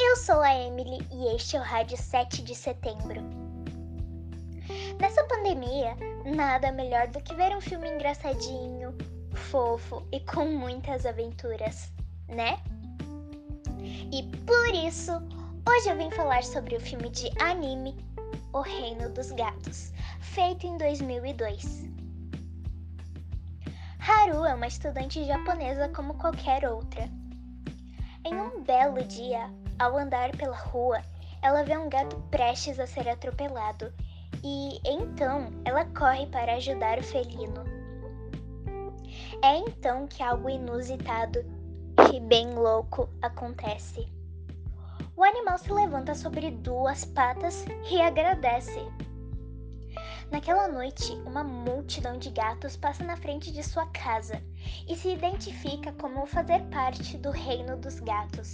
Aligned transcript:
Eu 0.00 0.16
sou 0.16 0.40
a 0.40 0.54
Emily 0.54 0.98
e 1.12 1.34
este 1.34 1.56
é 1.56 1.60
o 1.60 1.62
Rádio 1.62 1.96
7 1.96 2.42
de 2.42 2.54
Setembro. 2.54 3.20
Nessa 5.00 5.24
pandemia, 5.24 5.96
nada 6.24 6.70
melhor 6.72 7.08
do 7.08 7.20
que 7.20 7.34
ver 7.34 7.56
um 7.56 7.60
filme 7.60 7.88
engraçadinho, 7.88 8.96
fofo 9.34 10.06
e 10.12 10.20
com 10.20 10.46
muitas 10.46 11.04
aventuras, 11.04 11.92
né? 12.28 12.58
E 14.12 14.22
por 14.46 14.74
isso, 14.74 15.12
hoje 15.68 15.88
eu 15.88 15.96
vim 15.96 16.10
falar 16.10 16.42
sobre 16.44 16.76
o 16.76 16.80
filme 16.80 17.10
de 17.10 17.30
anime 17.42 17.96
O 18.52 18.60
Reino 18.60 19.10
dos 19.10 19.32
Gatos, 19.32 19.92
feito 20.20 20.66
em 20.66 20.76
2002. 20.76 21.88
Haru 23.98 24.44
é 24.44 24.54
uma 24.54 24.68
estudante 24.68 25.24
japonesa 25.24 25.88
como 25.88 26.14
qualquer 26.14 26.64
outra. 26.68 27.08
Em 28.30 28.38
um 28.38 28.62
belo 28.62 29.02
dia, 29.04 29.50
ao 29.78 29.96
andar 29.96 30.36
pela 30.36 30.54
rua, 30.54 31.00
ela 31.40 31.62
vê 31.62 31.78
um 31.78 31.88
gato 31.88 32.14
prestes 32.30 32.78
a 32.78 32.86
ser 32.86 33.08
atropelado 33.08 33.90
e 34.44 34.78
então 34.84 35.50
ela 35.64 35.86
corre 35.86 36.26
para 36.26 36.56
ajudar 36.56 36.98
o 36.98 37.02
felino. 37.02 37.64
É 39.42 39.56
então 39.56 40.06
que 40.06 40.22
algo 40.22 40.50
inusitado 40.50 41.38
e 42.12 42.20
bem 42.20 42.52
louco 42.52 43.08
acontece. 43.22 44.06
O 45.16 45.24
animal 45.24 45.56
se 45.56 45.72
levanta 45.72 46.14
sobre 46.14 46.50
duas 46.50 47.06
patas 47.06 47.64
e 47.90 47.98
agradece. 47.98 48.86
Naquela 50.30 50.68
noite, 50.68 51.12
uma 51.24 51.42
multidão 51.42 52.18
de 52.18 52.28
gatos 52.30 52.76
passa 52.76 53.02
na 53.02 53.16
frente 53.16 53.50
de 53.50 53.62
sua 53.62 53.86
casa 53.86 54.42
e 54.86 54.94
se 54.94 55.08
identifica 55.08 55.90
como 55.92 56.26
fazer 56.26 56.60
parte 56.64 57.16
do 57.16 57.30
reino 57.30 57.78
dos 57.78 57.98
gatos. 58.00 58.52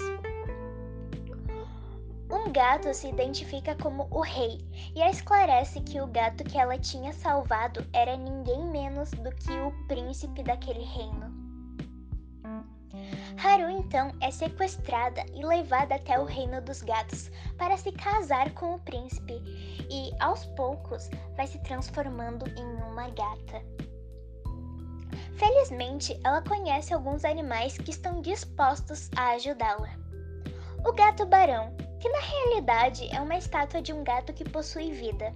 Um 2.31 2.53
gato 2.53 2.95
se 2.95 3.09
identifica 3.09 3.75
como 3.75 4.07
o 4.11 4.21
rei 4.21 4.65
e 4.95 5.03
a 5.03 5.11
esclarece 5.11 5.81
que 5.81 6.01
o 6.01 6.07
gato 6.07 6.45
que 6.45 6.59
ela 6.59 6.79
tinha 6.79 7.13
salvado 7.13 7.85
era 7.93 8.17
ninguém 8.17 8.65
menos 8.67 9.11
do 9.11 9.31
que 9.35 9.53
o 9.53 9.73
príncipe 9.89 10.45
daquele 10.45 10.85
reino. 10.85 11.44
Então 13.85 14.13
é 14.21 14.31
sequestrada 14.31 15.25
e 15.35 15.45
levada 15.45 15.95
até 15.95 16.19
o 16.19 16.25
reino 16.25 16.61
dos 16.61 16.83
gatos 16.83 17.31
para 17.59 17.77
se 17.77 17.93
casar 17.93 18.51
com 18.55 18.75
o 18.75 18.79
príncipe 18.81 19.35
e, 19.91 20.11
aos 20.21 20.45
poucos, 20.47 21.09
vai 21.37 21.47
se 21.47 21.59
transformando 21.59 22.47
em 22.59 22.67
uma 22.91 23.09
gata. 23.11 23.63
Felizmente, 25.37 26.19
ela 26.25 26.43
conhece 26.43 26.95
alguns 26.95 27.25
animais 27.25 27.77
que 27.77 27.91
estão 27.91 28.21
dispostos 28.21 29.11
a 29.17 29.33
ajudá-la. 29.33 29.91
O 30.87 30.93
gato 30.93 31.27
barão, 31.27 31.75
que 32.01 32.09
na 32.09 32.21
realidade 32.21 33.09
é 33.15 33.21
uma 33.21 33.37
estátua 33.37 33.83
de 33.83 33.93
um 33.93 34.03
gato 34.03 34.33
que 34.33 34.49
possui 34.49 34.93
vida. 34.93 35.33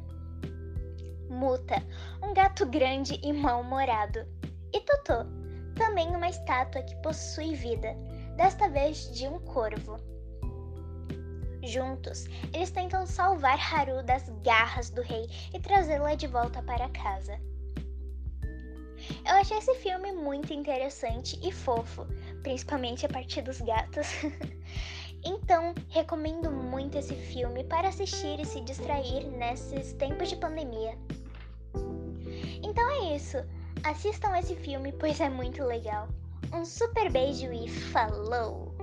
Muta, 1.28 1.82
um 2.22 2.32
gato 2.32 2.64
grande 2.66 3.20
e 3.22 3.32
mal-humorado. 3.32 4.26
E 4.72 4.80
Totô, 4.80 5.26
também 5.74 6.08
uma 6.08 6.28
estátua 6.28 6.82
que 6.82 6.96
possui 6.96 7.54
vida, 7.54 7.94
desta 8.38 8.68
vez 8.68 9.10
de 9.12 9.26
um 9.26 9.40
corvo. 9.40 9.98
Juntos, 11.60 12.26
eles 12.54 12.70
tentam 12.70 13.04
salvar 13.04 13.58
Haru 13.58 14.00
das 14.04 14.28
garras 14.44 14.90
do 14.90 15.02
rei 15.02 15.28
e 15.52 15.58
trazê-la 15.58 16.14
de 16.14 16.28
volta 16.28 16.62
para 16.62 16.88
casa. 16.90 17.36
Eu 19.26 19.34
achei 19.34 19.58
esse 19.58 19.74
filme 19.74 20.12
muito 20.12 20.52
interessante 20.52 21.38
e 21.42 21.50
fofo, 21.50 22.06
principalmente 22.44 23.04
a 23.04 23.08
partir 23.08 23.42
dos 23.42 23.60
gatos. 23.60 24.06
Então, 25.24 25.74
recomendo 25.88 26.48
muito 26.48 26.96
esse 26.96 27.12
filme 27.12 27.64
para 27.64 27.88
assistir 27.88 28.38
e 28.38 28.44
se 28.44 28.60
distrair 28.60 29.26
nesses 29.26 29.92
tempos 29.94 30.28
de 30.28 30.36
pandemia. 30.36 30.96
Então 32.62 32.88
é 32.88 33.16
isso. 33.16 33.36
Assistam 33.82 34.38
esse 34.38 34.54
filme, 34.54 34.92
pois 34.92 35.20
é 35.20 35.28
muito 35.28 35.64
legal. 35.64 36.08
Um 36.52 36.64
super 36.64 37.10
beijo 37.10 37.52
e 37.52 37.68
falou! 37.68 38.74